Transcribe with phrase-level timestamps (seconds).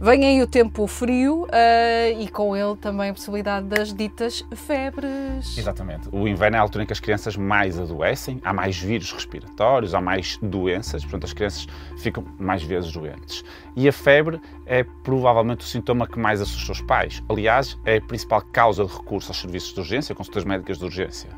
[0.00, 5.58] Vem aí o tempo frio uh, e com ele também a possibilidade das ditas febres.
[5.58, 6.08] Exatamente.
[6.12, 9.96] O inverno é a altura em que as crianças mais adoecem, há mais vírus respiratórios,
[9.96, 11.66] há mais doenças, portanto as crianças
[11.96, 13.44] ficam mais vezes doentes.
[13.74, 17.20] E a febre é provavelmente o sintoma que mais assusta os pais.
[17.28, 21.30] Aliás, é a principal causa de recurso aos serviços de urgência, consultas médicas de urgência.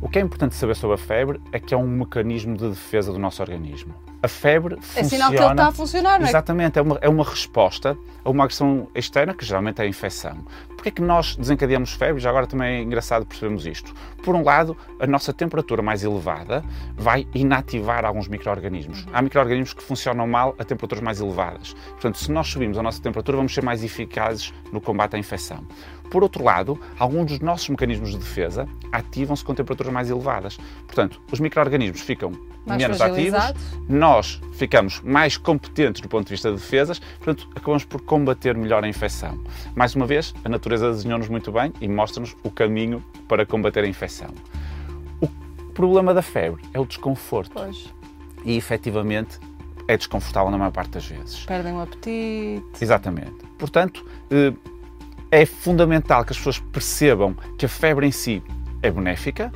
[0.00, 3.12] O que é importante saber sobre a febre é que é um mecanismo de defesa
[3.12, 3.94] do nosso organismo.
[4.22, 5.00] A febre funciona...
[5.00, 6.30] É sinal que ele está a funcionar, não é?
[6.30, 10.38] Exatamente, é uma, é uma resposta a uma agressão externa, que geralmente é a infecção.
[10.84, 12.20] Porquê é que nós desencadeamos febre?
[12.20, 13.94] Já agora também é engraçado percebermos isto.
[14.22, 16.62] Por um lado, a nossa temperatura mais elevada
[16.94, 19.04] vai inativar alguns micro-organismos.
[19.04, 19.10] Uhum.
[19.14, 21.72] Há micro-organismos que funcionam mal a temperaturas mais elevadas.
[21.92, 25.66] Portanto, se nós subimos a nossa temperatura, vamos ser mais eficazes no combate à infecção.
[26.10, 30.58] Por outro lado, alguns dos nossos mecanismos de defesa ativam-se com temperaturas mais elevadas.
[30.86, 32.30] Portanto, os micro-organismos ficam
[32.66, 33.54] mais menos ativos,
[33.88, 38.84] nós ficamos mais competentes do ponto de vista de defesas, portanto, acabamos por combater melhor
[38.84, 39.38] a infecção.
[39.74, 43.86] Mais uma vez, a natureza desenhou-nos muito bem e mostra-nos o caminho para combater a
[43.86, 44.30] infecção.
[45.20, 45.28] O
[45.74, 47.52] problema da febre é o desconforto.
[47.54, 47.92] Pois.
[48.44, 49.38] E, efetivamente,
[49.88, 51.44] é desconfortável na maior parte das vezes.
[51.44, 52.62] Perdem o apetite.
[52.80, 53.44] Exatamente.
[53.58, 54.52] Portanto, eh,
[55.30, 58.42] é fundamental que as pessoas percebam que a febre em si
[58.82, 59.52] é benéfica,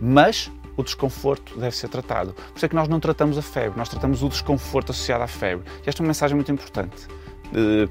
[0.00, 2.32] mas o desconforto deve ser tratado.
[2.32, 5.28] Por isso é que nós não tratamos a febre, nós tratamos o desconforto associado à
[5.28, 5.64] febre.
[5.84, 7.06] E esta é uma mensagem muito importante.
[7.54, 7.88] Eh,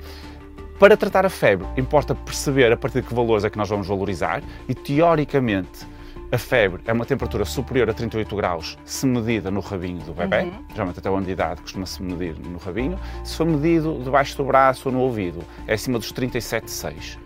[0.80, 3.88] para tratar a febre, importa perceber a partir de que valores é que nós vamos
[3.88, 5.86] valorizar e, teoricamente,
[6.32, 10.44] a febre é uma temperatura superior a 38 graus se medida no rabinho do bebê,
[10.44, 10.66] uhum.
[10.72, 12.98] geralmente até o ano de idade costuma-se medir no rabinho.
[13.24, 17.20] Se for medido debaixo do braço ou no ouvido, é acima dos 37,6.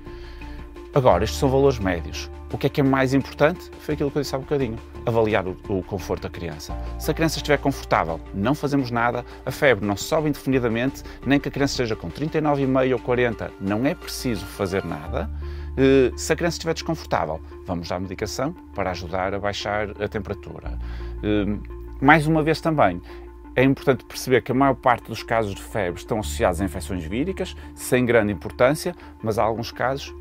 [0.96, 2.32] Agora, estes são valores médios.
[2.54, 3.70] O que é que é mais importante?
[3.80, 6.74] Foi aquilo que eu disse há um bocadinho avaliar o, o, conforto da criança.
[6.98, 11.50] Se a criança estiver confortável, não fazemos nada, a febre não sobe indefinidamente, nem que
[11.50, 15.30] a criança esteja com 39,5 ou 40, não é preciso fazer nada.
[15.76, 20.80] Eh, se a criança estiver desconfortável, vamos dar medicação para ajudar a baixar a temperatura.
[21.22, 21.58] Eh,
[22.00, 23.02] mais uma vez também,
[23.54, 27.04] é importante perceber que a maior parte dos casos de febre estão associados a infecções
[27.04, 30.16] víricas, sem grande importância, mas há alguns casos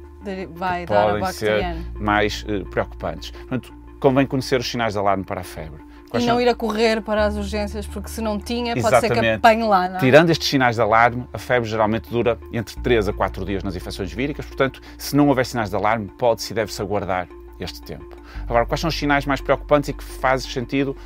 [0.52, 3.30] Vai que podem ser mais uh, preocupantes.
[3.30, 5.82] Portanto, convém conhecer os sinais de alarme para a febre.
[6.14, 6.40] Quais e não são?
[6.40, 9.88] ir a correr para as urgências, porque se não tinha, pode ser que apanhe lá.
[9.88, 9.98] Não é?
[9.98, 13.74] Tirando estes sinais de alarme, a febre geralmente dura entre 3 a 4 dias nas
[13.74, 17.26] infecções víricas, portanto, se não houver sinais de alarme, pode-se e deve-se aguardar
[17.58, 18.16] este tempo.
[18.46, 20.96] Agora, quais são os sinais mais preocupantes e que fazem sentido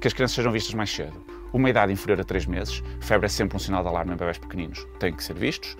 [0.00, 1.24] que as crianças sejam vistas mais cedo?
[1.52, 4.38] Uma idade inferior a 3 meses, febre é sempre um sinal de alarme em bebés
[4.38, 5.76] pequeninos, têm que ser vistos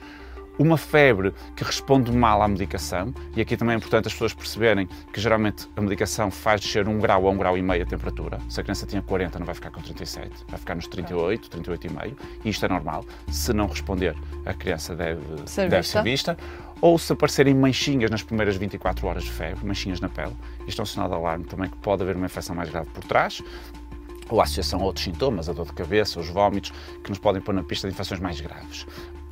[0.58, 4.88] uma febre que responde mal à medicação, e aqui também é importante as pessoas perceberem
[5.12, 8.38] que geralmente a medicação faz descer um grau a um grau e meio a temperatura.
[8.48, 11.86] Se a criança tinha 40, não vai ficar com 37, vai ficar nos 38, 38
[11.86, 13.04] e meio, e isto é normal.
[13.30, 14.14] Se não responder,
[14.46, 15.98] a criança deve ser, deve vista.
[15.98, 16.38] ser vista.
[16.80, 20.34] Ou se aparecerem manchinhas nas primeiras 24 horas de febre, manchinhas na pele,
[20.66, 23.02] isto é um sinal de alarme também que pode haver uma infecção mais grave por
[23.04, 23.42] trás
[24.28, 26.72] ou a associação a outros sintomas, a dor de cabeça, os vômitos,
[27.02, 28.86] que nos podem pôr na pista de infecções mais graves.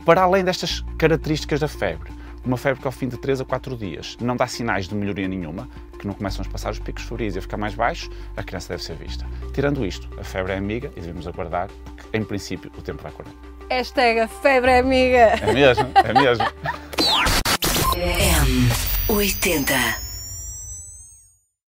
[0.05, 2.11] Para além destas características da febre,
[2.45, 5.29] uma febre que ao fim de 3 a 4 dias não dá sinais de melhoria
[5.29, 8.43] nenhuma, que não começam a passar os picos febris e a ficar mais baixos, a
[8.43, 9.25] criança deve ser vista.
[9.55, 13.13] Tirando isto, a febre é amiga e devemos aguardar, porque em princípio o tempo vai
[13.13, 13.33] curar.
[13.71, 15.19] Hashtag a febre é amiga.
[15.41, 16.45] É mesmo, é mesmo.
[19.09, 20.02] M80